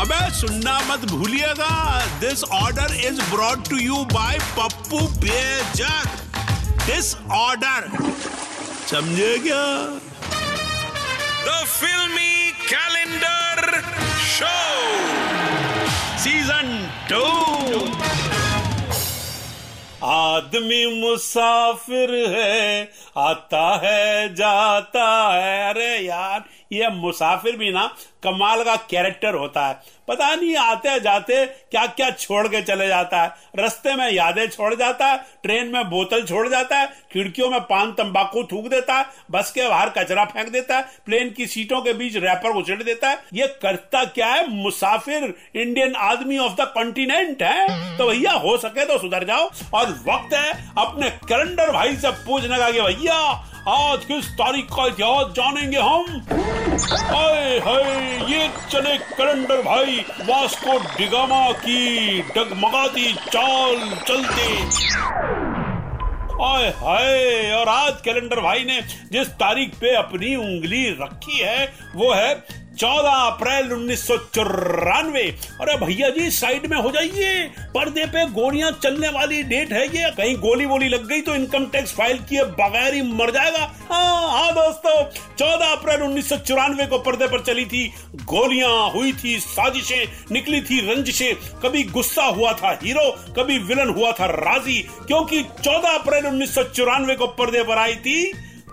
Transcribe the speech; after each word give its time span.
अबे 0.00 0.18
सुनना 0.36 0.72
मत 0.88 1.04
भूलिएगा। 1.10 1.74
This 2.20 2.42
order 2.54 2.94
is 3.06 3.20
brought 3.30 3.62
to 3.68 3.76
you 3.78 3.96
by 4.12 4.38
Pappu 4.58 4.98
Bejak. 5.22 6.08
This 6.86 7.14
order 7.34 7.88
समझे 8.90 9.38
क्या? 9.46 9.62
द 11.46 11.64
फिल्मी 11.68 12.50
कैलेंडर 12.68 13.80
शो 14.26 14.56
सीज़न 16.24 16.68
टू 17.10 17.24
आदमी 20.06 20.84
मुसाफिर 21.00 22.10
है 22.34 22.82
आता 23.18 23.64
है 23.84 24.34
जाता 24.34 25.08
है। 25.32 25.68
अरे 25.70 25.96
यार 25.98 26.44
ये 26.72 26.88
मुसाफिर 26.90 27.56
भी 27.56 27.70
ना 27.72 27.86
कमाल 28.24 28.62
का 28.64 28.76
कैरेक्टर 28.90 29.34
होता 29.34 29.66
है। 29.66 29.74
पता 30.08 30.34
नहीं 30.34 30.56
आते 30.56 30.98
जाते 31.00 31.44
क्या 31.46 31.86
क्या 31.86 32.10
छोड़ 32.10 32.46
के 32.48 32.60
चले 32.62 32.86
जाता 32.88 33.22
है। 33.22 33.34
रस्ते 33.58 33.94
में 33.94 34.10
यादें 34.10 34.46
छोड़ 34.48 34.74
जाता 34.74 35.06
है, 35.06 35.16
ट्रेन 35.42 35.66
में 35.66 35.88
बोतल 35.90 36.24
छोड़ 36.24 36.46
जाता 36.48 36.78
है, 36.78 36.86
खिड़कियों 37.12 37.50
में 37.50 37.60
पान 37.60 37.92
तंबाकू 37.92 38.42
थूक 38.42 38.66
देता 38.68 38.94
है, 38.94 39.06
बस 39.30 39.50
के 39.50 39.68
बाहर 39.68 39.90
कचरा 39.90 40.24
फेंक 40.24 40.48
देता 40.48 40.76
है, 40.76 40.88
प्लेन 41.06 41.30
की 41.30 41.46
सीटों 41.46 41.80
के 41.80 41.92
बीच 41.92 42.16
रैपर 42.16 42.56
उछेड़ 42.56 42.82
देता 42.82 43.08
है। 43.08 43.22
ये 43.34 43.46
करता 43.62 44.04
क्या 44.04 44.26
है? 44.26 44.48
मुसाफिर, 44.54 45.34
इंडियन 45.56 45.94
आदमी 45.94 46.38
ऑफ़ 46.38 46.52
द 46.52 46.70
कॉन्टिनेंट 46.74 47.42
है। 47.42 47.98
तो 47.98 48.08
भैया, 48.08 48.32
हो 48.32 48.56
सके 48.56 48.84
तो 48.84 48.98
सुधर 48.98 49.24
जाओ। 49.24 49.50
और 49.74 49.90
वक्त 50.08 50.34
है 50.34 50.52
अपने 50.78 51.10
कैलेंडर 51.10 51.70
भाई 51.72 51.96
से 51.96 52.10
पूछने 52.24 52.56
का 52.56 52.70
कि 52.70 52.80
भैया 52.80 53.18
आज 53.68 54.04
किस 54.04 54.26
तारीख 54.30 54.64
का 54.64 54.86
इतिहास 54.86 55.26
जानेंगे 55.26 55.78
हम? 55.78 56.04
हाय 57.14 57.58
हाय, 57.58 57.88
ये 58.32 58.48
चले 58.70 58.96
कैलेंडर 58.98 59.62
भाई, 59.62 59.96
वास्को 60.28 60.78
डिगामा 60.98 61.50
की 61.52 62.20
डगमगाती 62.36 63.12
चाल 63.12 63.90
चलते। 64.08 64.46
आए 66.44 66.68
हाय, 66.76 67.52
और 67.52 67.68
आज 67.68 68.00
कैलेंडर 68.04 68.40
भाई 68.40 68.64
ने 68.64 68.80
जिस 69.12 69.28
तारीख 69.28 69.74
पे 69.74 69.94
अपनी 69.96 70.34
उंगली 70.36 70.88
रखी 70.90 71.38
है, 71.38 71.66
वो 71.96 72.12
है 72.12 72.34
चौदह 72.78 73.10
अप्रैल 73.10 73.72
उन्नीस 73.72 74.06
सौ 74.06 74.16
चौरानवे। 74.34 75.22
अरे 75.60 75.76
भैया 75.76 76.08
जी, 76.10 76.30
साइड 76.30 76.66
में 76.66 76.76
हो 76.76 76.90
जाइए। 76.90 77.44
पर्दे 77.74 78.04
पे 78.06 78.24
गोलियाँ 78.30 78.70
चलने 78.82 79.08
वाली 79.08 79.42
डेट 79.44 79.72
है 79.72 79.84
ये। 79.86 80.10
कहीं 80.10 80.34
गोली 80.36 80.66
वोली 80.66 80.88
लग 80.88 81.06
गई 81.08 81.20
तो 81.20 81.34
इनकम 81.34 81.64
टैक्स 81.66 81.94
फ़ाइल 81.94 82.18
किए 82.28 82.42
बगैर 82.60 82.94
ही 82.94 83.02
मर 83.12 83.30
जाएगा। 83.30 83.64
हाँ 83.90 84.30
हाँ 84.30 84.52
दोस्तों, 84.52 85.02
चौदह 85.34 85.66
अप्रैल 85.66 86.02
उन्नीस 86.02 86.28
सौ 86.28 86.36
चौरानवे 86.38 86.86
को 86.86 86.98
पर्दे 87.00 87.26
पर 87.26 87.42
चली 87.42 87.64
थी। 87.64 87.86
गोलियाँ 88.24 88.90
हुई 88.90 89.12
थी, 89.14 89.38
साजिशें 89.40 90.32
निकली 90.32 90.60
थी, 90.60 90.80
रंजिशें। 90.86 91.34
कभी 91.62 91.82
गुस्सा 91.90 92.24
हुआ 92.24 92.52
था 92.54 92.78
हीरो, 92.82 93.10
कभी 93.38 93.58
विलन 93.60 93.90
हुआ 93.90 94.12
था 94.12 94.26
राज़ी। 94.26 94.80
क्योंकि 95.06 95.42
चौदह 95.62 95.88
अप्रैल 95.90 96.26
उन्नीस 96.26 96.54
सौ 96.54 96.62
चौरानवे 96.64 97.14
को 97.14 97.26
पर्दे 97.34 97.62
पर 97.62 97.78
आई 97.78 97.94
थी 97.96 98.32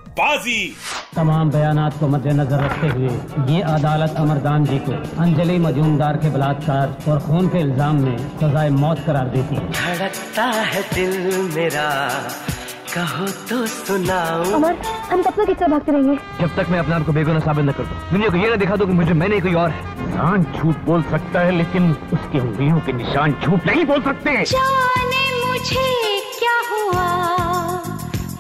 बाजी। 0.10 0.76
तमाम 1.16 1.50
बयान 1.52 1.78
को 2.00 2.08
मद्देनजर 2.08 2.60
रखते 2.60 2.88
हुए 2.90 3.10
ये 3.50 3.62
अदालत 3.72 4.16
अमरदान 4.18 4.66
जी 4.66 4.78
को 4.88 4.94
अंजलि 5.22 5.58
मजूमदार 5.60 6.18
के 6.18 6.30
बलात्कार 6.30 6.96
और 7.10 7.20
खून 7.22 7.48
के 7.50 7.60
इल्ज़ाम 7.60 8.02
में 8.04 8.18
सजाए 8.40 8.70
मौत 8.78 9.04
करार 9.06 9.28
देती 9.36 9.56
है। 9.56 9.70
धड़कता 9.72 10.46
है 10.72 10.82
दिल 10.94 11.14
मेरा 11.56 11.90
कहो 12.94 13.28
तो 13.50 13.66
सुनाओ 13.68 14.44
अमर 14.54 14.76
हम 15.12 15.22
कब 15.24 15.34
तक 15.38 15.50
इससे 15.50 15.68
भागते 15.68 15.92
रहेंगे? 15.92 16.16
जब 16.42 16.56
तक 16.56 16.70
मैं 16.70 16.80
अपने 16.80 16.96
आप 16.96 17.06
को 17.06 17.12
बेगुनाह 17.14 17.40
साबित 17.46 17.66
न 17.66 17.72
कर 17.72 17.84
दूँ। 17.84 17.98
दुनिया 18.12 18.30
को 18.30 18.38
ये 18.38 18.54
न 18.54 18.60
दिखा 18.60 18.76
दूँ 18.76 18.88
कि 18.88 18.94
मुझे 18.94 19.14
मैंने 19.22 19.40
कोई 19.42 19.54
और 19.64 19.70
है। 19.70 19.82
इंसान 20.06 20.44
झूठ 20.56 20.84
बोल 20.86 21.04
सकता 21.12 21.40
है 21.40 21.52
लेकिन 21.58 21.92
उसकी 22.14 22.40
उंगलियों 22.40 22.80
के 22.86 22.94
निशान 22.94 23.36
झूठ 23.42 23.66
नहीं 23.68 23.86
बोल 23.86 24.02
सकते। 24.04 24.36
जाने 24.52 25.24
मुझे 25.46 25.88
क्या 26.40 26.58
हुआ? 26.72 27.08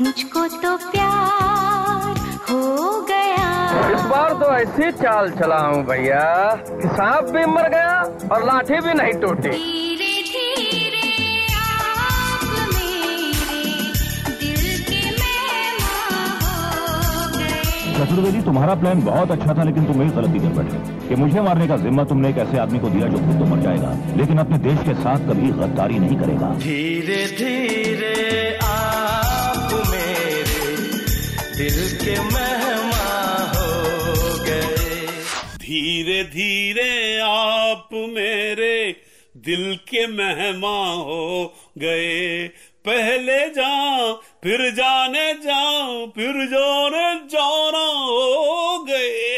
मुझको 0.02 0.48
तो 0.62 0.78
प्यार 0.92 1.43
ऐसी 4.54 4.92
चाल 4.98 5.30
चलाऊं 5.40 5.84
भैया 5.86 6.24
कि 6.72 6.88
सांप 6.90 7.30
भी 7.36 7.46
मर 7.54 7.70
गया 7.70 7.96
और 8.32 8.44
लाठी 8.46 8.80
भी 8.82 8.94
नहीं 8.94 9.14
टूटी। 9.22 9.50
धीरे 9.50 10.14
धीरे 10.24 11.08
आप 11.60 12.44
मेरे 12.74 13.64
दिल 14.42 14.64
के 14.90 15.02
मेहमान 15.12 16.28
हो 16.44 16.58
गए। 17.38 17.94
चतुर्वेदी 17.98 18.42
तुम्हारा 18.42 18.76
प्लान 18.76 19.02
बहुत 19.06 19.32
अच्छा 19.32 19.58
था 19.58 19.64
लेकिन 19.64 19.86
तुम 19.86 20.04
एक 20.04 20.16
गलती 20.16 20.40
कर 20.40 20.52
बैठे 20.60 21.08
कि 21.08 21.16
मुझे 21.22 21.42
मारने 21.42 21.68
का 21.68 21.78
जिम्मा 21.78 22.04
तुमने 22.12 22.30
एक 22.30 22.38
ऐसे 22.46 22.58
आदमी 22.60 22.80
को 22.80 22.90
दिया 22.90 23.08
जो 23.08 23.18
खुद 23.28 23.40
तो 23.40 23.46
मर 23.46 23.62
जाएगा 23.62 23.96
लेकिन 24.18 24.38
अपने 24.46 24.58
देश 24.68 24.80
के 24.88 24.94
साथ 25.04 25.30
कभी 25.30 25.52
गद्दारी 25.62 26.00
नहीं 26.00 26.18
करेगा। 26.20 26.54
धीरे 26.60 27.26
धीरे 27.38 28.16
आप 28.64 29.74
मेरे 29.92 30.76
दिल 31.58 31.80
के 32.04 32.20
मेहमान 32.24 32.63
धीरे 35.64 36.24
धीरे 36.24 37.20
आप 37.20 37.90
मेरे 37.94 38.76
दिल 39.38 39.76
के 39.90 40.06
मेहमा 40.08 40.78
हो 40.94 41.46
गए। 41.78 42.48
पहले 42.86 43.38
जाओ 43.50 44.14
फिर 44.44 44.70
जाने 44.72 45.34
जाओ 45.34 46.06
फिर 46.08 46.46
ज़ोर 46.48 46.94
जोरा 47.32 47.86
हो 48.00 48.84
गए। 48.84 49.38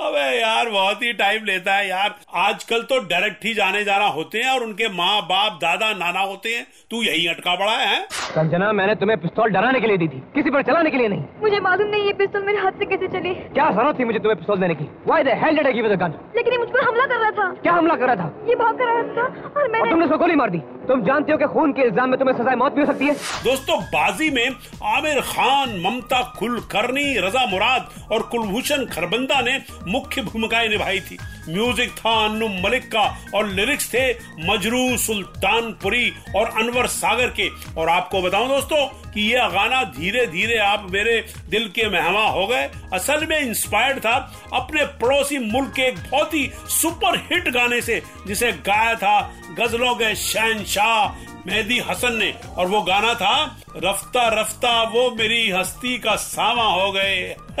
अबे 0.00 0.20
यार 0.40 0.68
बहुत 0.70 1.02
ही 1.02 1.12
टाइम 1.12 1.44
लेता 1.44 1.72
है 1.74 1.88
यार। 1.88 2.14
आजकल 2.40 2.82
तो 2.90 2.98
डायरेक्ट 3.08 3.44
ही 3.44 3.52
जाने 3.54 3.82
जाना 3.84 4.06
होते 4.10 4.38
हैं 4.38 4.50
और 4.50 4.62
उनके 4.64 4.88
माँ 4.90 5.20
बाप 5.22 5.58
दादा 5.62 5.92
नाना 5.94 6.20
होते 6.20 6.54
हैं। 6.54 6.66
तू 6.90 7.02
यही 7.02 7.26
अटका 7.28 7.54
पड़ा 7.54 7.72
है 7.72 8.00
कंचना 8.34 8.72
मैंने 8.72 8.94
तुम्हें 8.94 9.18
पिस्तौल 9.20 9.50
डराने 9.52 9.80
के 9.80 9.86
लिए 9.86 9.96
दी 9.98 10.08
थी। 10.08 10.22
किसी 10.34 10.50
पर 10.50 10.62
चलाने 10.62 10.90
के 10.90 10.98
लिए 10.98 11.08
नहीं। 11.08 11.24
मुझे 11.42 11.60
मालूम 11.60 11.88
नहीं 11.88 12.06
ये 12.06 12.12
पिस्तौल 12.14 12.42
मेरे 12.44 12.58
हाथ 12.58 12.78
से 12.78 12.86
कैसे 12.86 13.08
चली। 13.08 13.34
क्या 13.52 13.70
ज़रूरत 13.70 13.98
थी 13.98 14.04
मुझे 14.04 14.18
तुम्हें 14.18 14.36
पिस्तौल 14.38 14.60
देने 14.60 14.74
की 14.74 14.88
Why 15.10 15.20
the 15.28 15.36
hell 15.42 15.60
did 15.60 15.70
I 15.70 15.74
give 15.76 15.88
you 15.88 15.92
the 15.92 16.00
gun? 16.02 16.16
लेकिन 16.36 16.52
ये 16.52 16.58
मुझ 16.58 16.68
पर 16.70 16.88
हमला 16.88 17.06
कर 17.06 17.20
रहा 17.20 17.30
था। 17.38 17.52
क्या 17.62 17.72
हमला 17.72 17.94
कर 17.94 18.06
रहा 18.06 18.16
था? 18.16 18.32
ये 18.48 18.54
भाग 18.56 18.78
कर 18.78 18.92
रहा 18.92 19.02
था 19.16 19.60
और 19.60 19.60
और 19.60 19.68
मैंने 19.72 19.90
तुमने 19.90 20.04
उसको 20.04 20.18
गोली 20.18 20.34
मार 20.34 20.50
दी। 20.50 20.58
तुम 20.88 21.02
जानते 21.04 21.32
हो 21.32 21.38
कि 21.38 21.46
खून 21.46 21.72
के 21.72 21.82
इल्ज़ाम 21.82 22.10
में 22.10 22.18
तुम्हें 22.18 22.36
सजाए 22.36 22.54
मौत 22.56 22.72
भी 22.74 22.80
हो 22.80 22.86
सकती 22.86 23.06
है। 23.06 23.14
दोस्तों 23.44 23.80
बाजी 23.84 24.30
में 24.30 24.46
आमिर 24.90 25.20
खान 25.22 25.76
ममता 25.80 26.20
कुलकर्णी 26.38 27.04
रजा 27.18 27.44
मुराद 27.46 27.88
और 28.12 28.22
कुलभूषण 28.30 28.84
खरबंदा 28.86 29.40
ने 29.40 29.58
मुख्य 29.90 30.22
भूमिकाएँ 30.22 30.68
निभाई 30.68 31.00
थी। 31.00 31.18
म्यूज़िक 31.48 31.90
था 31.90 32.10
अन्नू 32.24 32.48
मलिक 32.62 32.84
का 32.86 33.02
और 33.34 33.46
लिरिक्स 33.48 33.88
थे 33.94 34.10
मजरू 34.48 34.96
सुल्तानपुरी 34.98 36.12
और 36.36 36.48
अनवर 36.58 36.86
सागर 36.88 37.28
के। 37.30 37.48
और 37.74 37.88
आपको 37.88 38.22
बताऊँ 38.22 38.48
दोस्तों 38.48 38.86
कि 39.12 39.20
यह 39.32 39.48
गाना 39.48 39.82
धीरे 39.92 40.26
धीरे 40.26 40.58
आप 40.58 40.86
मेरे 40.90 41.20
दिल 41.48 41.68
के 41.68 41.88
मेहमा 41.88 42.26
हो 42.28 42.46
गए। 42.46 42.70
असल 42.92 43.26
में 43.26 43.38
इंस्पायर्ड 43.38 43.98
था 43.98 44.14
अपने 44.52 44.84
पड़ोसी 45.00 45.38
मुल्क 45.40 45.72
के 45.76 45.82
एक 45.82 45.98
बहुत 46.00 46.34
ही 46.34 46.50
सुपर 46.70 47.18
हिट 47.32 47.48
गाने 47.54 47.80
से, 47.80 48.02
जिसे 48.26 48.52
गाया 48.66 48.94
था 48.94 49.20
गजलों 49.58 49.94
के 49.94 50.14
शहनशाह 50.16 51.29
मेहदी 51.46 51.78
हसन 51.78 52.16
ने, 52.16 52.34
और 52.56 52.66
वो 52.66 52.80
गाना 52.82 53.14
था, 53.14 53.60
रफ्ता 53.76 54.28
रफ्ता 54.40 54.82
वो 54.82 55.10
मेरी 55.10 55.50
हस्ती 55.50 55.98
का 55.98 56.16
सामा 56.16 56.64
हो 56.64 56.92
गए। 56.92 57.36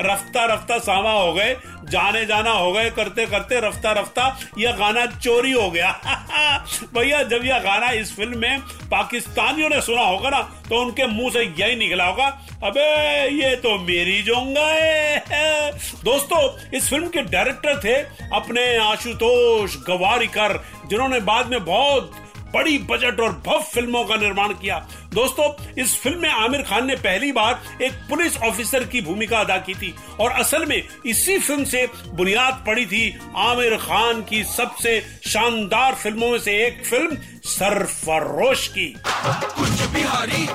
रफ्ता 0.00 0.44
रफ्ता 0.44 0.78
सामा 0.78 1.12
हो 1.12 1.32
गए, 1.32 1.56
जाने 1.84 2.24
जाना 2.26 2.50
हो 2.50 2.72
गए, 2.72 2.90
करते 2.90 3.26
करते 3.26 3.60
रफ्ता 3.60 3.92
रफ्ता, 3.92 4.38
यह 4.58 4.72
गाना 4.72 5.06
चोरी 5.06 5.52
हो 5.52 5.70
गया। 5.70 5.90
भैया, 6.94 7.22
जब 7.22 7.44
यह 7.44 7.58
गाना 7.58 7.90
इस 7.90 8.16
फ़िल्म 8.16 8.38
में 8.38 8.60
पाकिस्तानियों 8.90 9.68
ने 9.68 9.80
सुना 9.80 10.02
होगा 10.02 10.30
ना 10.30 10.40
तो 10.68 10.80
उनके 10.80 11.06
मुँह 11.06 11.30
से 11.30 11.42
यही 11.58 11.76
निकला 11.76 12.04
होगा, 12.04 12.26
अबे, 12.64 13.28
ये 13.42 13.54
तो 13.56 13.78
मेरी 13.78 14.22
जोंगा 14.22 14.66
है। 14.66 15.70
दोस्तों, 16.04 16.70
इस 16.76 16.88
फ़िल्म 16.90 17.08
के 17.08 17.22
डायरेक्टर 17.22 17.80
थे 17.84 17.94
अपने 18.36 18.76
आशुतोष 18.78 19.76
गवारीकर, 19.76 20.62
जिन्होंने 20.86 21.20
बाद 21.20 21.46
में 21.46 21.64
बहुत 21.64 22.12
बड़ी 22.54 22.78
बजट 22.90 23.20
और 23.20 23.32
भव्य 23.46 23.64
फ़िल्मों 23.64 24.04
का 24.04 24.16
निर्माण 24.16 24.52
किया। 24.52 24.78
दोस्तों, 25.14 25.48
इस 25.82 25.96
फ़िल्म 26.00 26.20
में 26.20 26.28
आमिर 26.28 26.62
खान 26.62 26.86
ने 26.86 26.96
पहली 26.96 27.32
बार 27.32 27.82
एक 27.82 27.92
पुलिस 28.08 28.36
ऑफिसर 28.42 28.84
की 28.84 29.00
भूमिका 29.00 29.40
अदा 29.40 29.56
की 29.58 29.74
थी 29.74 29.94
और 30.20 30.30
असल 30.32 30.66
में 30.66 30.82
इसी 31.06 31.38
फ़िल्म 31.38 31.64
से 31.64 31.86
बुनियाद 32.14 32.62
पड़ी 32.66 32.86
थी 32.86 33.04
आमिर 33.36 33.76
खान 33.78 34.22
की 34.22 34.42
सबसे 34.46 35.00
शानदार 35.26 35.94
फ़िल्मों 35.94 36.30
में 36.30 36.38
से 36.38 36.56
एक 36.66 36.84
फ़िल्म, 36.86 37.16
सरफरोश 37.44 38.66
की। 38.68 38.88
कुछ 39.06 39.86
बिहारी 39.92 40.46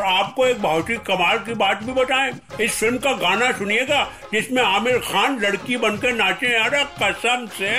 और 0.00 0.06
आपको 0.08 0.46
एक 0.46 0.60
बहुत 0.62 0.90
ही 0.90 0.96
कमाल 1.06 1.38
की 1.38 1.54
बात 1.54 1.82
भी 1.84 1.92
बताएँ। 1.92 2.32
इस 2.60 2.78
फ़िल्म 2.78 2.98
का 2.98 3.12
गाना 3.16 3.50
सुनिएगा, 3.52 4.02
जिसमें 4.32 4.62
आमिर 4.62 4.98
खान 5.00 5.38
लड़की 5.40 5.76
बनकर 5.76 6.12
नाचे 6.12 6.48
रहा 6.58 6.82
कसम 7.02 7.46
से 7.52 7.72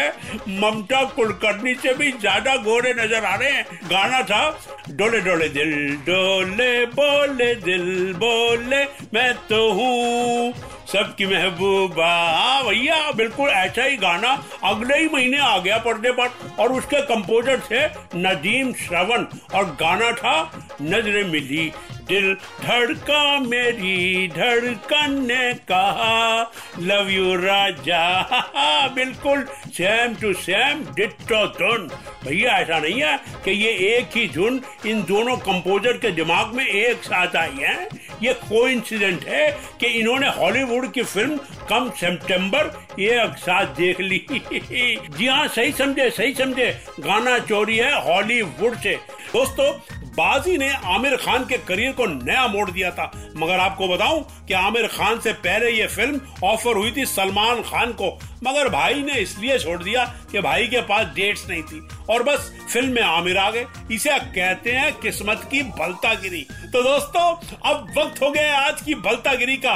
ममता 0.59 1.03
कुलकर्णी 1.15 1.73
से 1.75 1.93
भी 1.93 2.11
ज़्यादा 2.11 2.55
गोरे 2.63 2.93
नज़र 2.93 3.25
आ 3.25 3.35
रहे 3.35 3.51
हैं। 3.51 3.79
गाना 3.89 4.21
था, 4.23 4.43
डोले 4.91 5.19
डोले 5.21 5.47
दिल, 5.49 5.73
डोले 6.05 6.85
बोले 6.91 7.53
दिल 7.57 8.13
बोले, 8.17 8.83
मैं 9.13 9.33
तो 9.49 9.71
हूँ 9.71 10.53
सबकी 10.91 11.25
महबूबा। 11.25 12.07
हाँ 12.37 12.63
भैया, 12.63 13.11
बिल्कुल 13.11 13.49
ऐसा 13.49 13.83
ही 13.83 13.97
गाना 13.97 14.31
अगले 14.63 14.97
ही 14.97 15.07
महीने 15.13 15.37
आ 15.37 15.57
गया 15.57 15.77
पर्दे 15.77 16.11
पर, 16.11 16.29
और 16.59 16.71
उसके 16.71 17.01
कंपोजर 17.05 17.59
थे 17.61 17.85
नदीम 18.17 18.73
श्रवण, 18.73 19.25
और 19.53 19.65
गाना 19.81 20.11
था 20.11 20.35
नजरे 20.81 21.23
मिली, 21.23 21.71
दिल 22.07 22.33
धड़का 22.61 23.39
मेरी 23.39 24.27
धड़कन 24.27 25.13
ने 25.25 25.53
कहा, 25.53 26.51
लव 26.79 27.09
यू 27.09 27.35
राजा। 27.35 28.87
बिल्कुल 28.95 29.45
सेम 29.73 30.15
टू 30.15 30.33
सेम 30.33 30.83
डिट्टो 30.95 31.45
धुन 31.47 31.87
भैया, 32.25 32.51
ऐसा 32.51 32.79
नहीं 32.79 33.01
है 33.01 33.17
कि 33.45 33.51
ये 33.51 33.71
एक 33.97 34.17
ही 34.17 34.27
धुन 34.27 34.61
इन 34.85 35.01
दोनों 35.03 35.35
कंपोजर 35.37 35.97
के 35.97 36.11
दिमाग 36.11 36.53
में 36.55 36.65
एक 36.65 37.03
साथ 37.03 37.35
आई 37.35 37.57
है। 37.59 37.87
ये 38.23 38.33
कोइंसिडेंट 38.33 39.25
है 39.27 39.49
कि 39.79 39.87
इन्होंने 39.99 40.27
हॉलीवुड 40.29 40.91
की 40.93 41.03
फ़िल्म 41.03 41.37
कम 41.69 41.89
सितंबर 41.99 42.71
एक 43.01 43.37
साथ 43.37 43.75
देख 43.77 43.99
ली। 44.01 44.25
जी 45.17 45.27
हाँ 45.27 45.47
सही 45.47 45.71
समझे 45.71 46.09
सही 46.09 46.33
समझे। 46.33 46.69
गाना 46.99 47.37
चोरी 47.39 47.77
है 47.77 47.93
हॉलीवुड 48.05 48.77
से। 48.77 48.95
दोस्तों 49.33 49.71
बाजी 50.11 50.57
ने 50.57 50.69
आमिर 50.85 51.15
खान 51.15 51.45
के 51.45 51.57
करियर 51.57 51.91
को 51.91 52.05
नया 52.05 52.47
मोड़ 52.47 52.71
दिया 52.71 52.91
था। 52.91 53.11
मगर 53.37 53.59
आपको 53.59 53.87
बताऊँ 53.87 54.45
कि 54.47 54.53
आमिर 54.53 54.87
खान 54.87 55.19
से 55.19 55.33
पहले 55.33 55.71
ये 55.71 55.87
फ़िल्म 55.87 56.21
ऑफ़र 56.43 56.77
हुई 56.77 56.91
थी 56.91 57.05
सलमान 57.05 57.61
खान 57.61 57.91
को। 57.91 58.09
मगर 58.43 58.69
भाई 58.69 58.93
ने 58.93 59.13
इसलिए 59.13 59.59
छोड़ 59.59 59.83
दिया 59.83 60.05
कि 60.31 60.41
भाई 60.41 60.67
के 60.67 60.81
पास 60.81 61.05
डेट्स 61.15 61.47
नहीं 61.49 61.63
थी। 61.63 61.87
और 62.09 62.23
बस 62.23 62.51
फ़िल्म 62.73 62.93
में 62.93 63.01
आमिर 63.01 63.37
आ 63.37 63.49
गए। 63.51 63.65
इसे 63.91 64.19
कहते 64.19 64.71
हैं 64.71 64.93
किस्मत 64.93 65.47
की 65.51 65.61
भलतागिरी। 65.79 66.41
तो 66.73 66.83
दोस्तों 66.83 67.25
अब 67.69 67.93
वक्त 67.97 68.21
हो 68.21 68.31
गया 68.31 68.57
आज 68.59 68.81
की 68.81 68.95
भलतागिरी 68.95 69.57
का। 69.57 69.75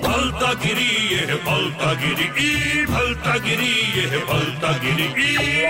भलतागिरी? 0.00 0.86
ये 1.14 1.20
है 1.20 1.36
भलतागिरी। 1.44 2.24
ई 2.46 2.84
भलतागिरी 2.86 4.00
ये 4.00 4.06
है 4.06 4.18
भलतागिरी। 4.26 5.08
ई 5.24 5.66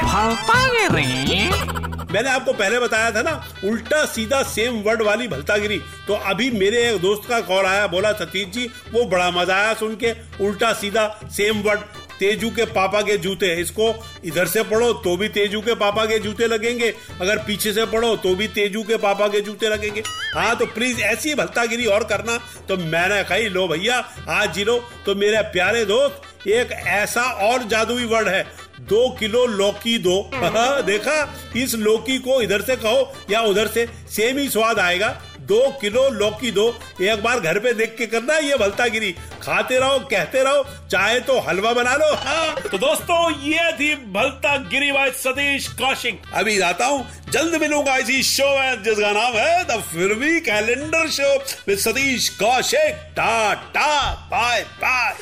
मैंने 2.17 2.31
आपको 2.31 2.53
पहले 2.55 2.79
बताया 2.79 3.11
था 3.11 3.23
ना, 3.23 3.33
उल्टा 3.65 4.05
सीधा 4.07 4.43
सेम 4.45 4.81
वर्ड 4.83 5.03
वाली 5.03 5.27
भलतागिरी। 5.29 5.79
तो 6.07 6.15
अभी 6.27 6.51
मेरे 6.53 6.83
एक 6.85 7.01
दोस्त 7.01 7.29
का 7.29 7.41
कॉल 7.43 7.67
आया, 7.67 7.87
बोला, 7.87 8.13
सतीश 8.15 8.47
जी, 8.49 8.67
वो 8.93 9.05
बड़ा 9.07 9.31
मज़ा 9.33 9.57
आया 9.57 9.75
सुन 9.75 9.97
के। 9.97 10.13
उल्टा 10.41 10.73
सीधा 10.75 11.07
सेम 11.33 11.61
वर्ड 11.63 11.81
तेजू 12.19 12.51
के 12.51 12.65
पापा 12.67 13.01
के 13.03 13.17
जूते 13.19 13.53
इसको 13.55 13.93
इधर 14.25 14.47
से 14.47 14.63
पढ़ो 14.65 14.93
तो 15.05 15.17
भी 15.17 15.29
तेजू 15.29 15.61
के 15.61 15.75
पापा 15.75 16.05
के 16.07 16.19
जूते 16.19 16.47
लगेंगे। 16.47 16.89
अगर 17.21 17.39
पीछे 17.39 17.73
से 17.73 17.85
पढ़ो 17.87 18.15
तो 18.17 18.35
भी 18.35 18.47
तेजू 18.51 18.83
के 18.83 18.97
पापा 18.99 19.29
के 19.29 19.41
जूते 19.41 19.69
लगेंगे। 19.69 20.03
हाँ 20.35 20.57
तो 20.57 20.67
प्लीज़ 20.69 21.01
ऐसी 21.03 21.35
भलतागिरी 21.35 21.87
और 21.87 22.05
करना। 22.05 22.39
तो 22.69 22.77
मैंने 22.77 23.23
कही, 23.25 23.49
लो 23.49 23.67
भैया, 23.69 23.99
आज 24.31 24.55
जी 24.55 24.65
लो 24.65 24.79
तो 25.07 25.15
मेरे 25.15 25.43
प्यारे 25.53 25.85
दोस्त, 25.85 26.49
एक 26.49 26.73
ऐसा 26.73 27.23
और 27.49 27.63
जादुई 27.65 28.05
वर्ड 28.07 28.29
है। 28.29 28.45
दो 28.81 29.09
किलो 29.11 29.47
लौकी 29.47 29.99
दो। 29.99 30.31
देखा? 30.83 31.35
इस 31.57 31.75
लौकी 31.75 32.19
को 32.19 32.41
इधर 32.43 32.63
से 32.63 32.77
कहो 32.77 33.13
या 33.31 33.41
उधर 33.41 33.67
से। 33.67 33.87
सेम 34.11 34.39
ही 34.39 34.49
स्वाद 34.49 34.79
आएगा। 34.79 35.09
दो 35.41 35.61
किलो 35.81 36.09
लौकी 36.11 36.51
दो। 36.51 36.69
एक 37.03 37.23
बार 37.23 37.41
घर 37.41 37.59
पे 37.59 37.73
देख 37.73 37.95
के 37.99 38.07
करना 38.07 38.37
ये 38.39 38.57
भलतागिरी। 38.57 39.13
खाते 39.43 39.79
रहो 39.79 39.99
कहते 39.99 40.43
रहो। 40.43 40.65
चाहे 40.91 41.21
तो 41.21 41.39
हलवा 41.41 41.73
बना 41.73 41.95
लो। 41.95 42.13
हाँ। 42.15 42.55
तो 42.63 42.79
दोस्तों 42.79 43.31
ये 43.43 43.73
थी 43.73 43.95
भलता 44.13 44.57
गिरी 44.71 44.93
बाय 44.93 45.11
सतीश 45.11 45.69
कौशिक। 45.69 46.23
अभी 46.35 46.57
जाता 46.57 46.87
हूँ। 46.87 47.07
जल्द 47.31 47.61
मिलूँगा 47.61 47.97
इसी 47.97 48.23
शो 48.23 48.49
में 48.59 48.83
जिसका 48.83 49.13
नाम 49.13 49.33
है 49.33 49.65
the 49.65 49.81
filmy 49.83 50.41
calendar 50.41 51.09
show 51.11 51.35
with 51.69 51.79
Satish 51.79 52.29
Kaushik. 52.29 52.95
Tata 53.17 54.13
bye 54.31 54.63
bye 54.63 55.15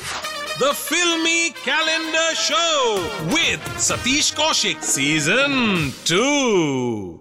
The 0.57 0.73
Filmy 0.73 1.51
Calendar 1.65 2.29
Show 2.33 3.03
with 3.27 3.59
Satish 3.77 4.33
Kaushik 4.33 4.81
Season 4.81 5.91
2. 6.05 7.19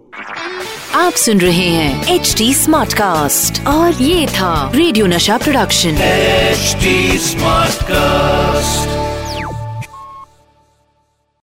आप 0.95 1.13
सुन 1.25 1.41
रहे 1.41 1.67
हैं 1.69 2.15
एच 2.15 2.35
डी 2.39 2.53
स्मार्ट 2.55 2.95
कास्ट 3.03 3.61
और 3.67 4.03
ये 4.03 4.27
था 4.39 4.55
रेडियो 4.75 5.07
नशा 5.17 5.39
प्रोडक्शन 5.45 5.97
HD 6.55 6.93
Smartcast. 7.31 9.04